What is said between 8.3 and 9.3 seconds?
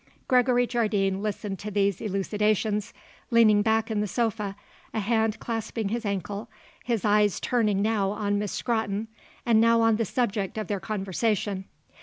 Miss Scrotton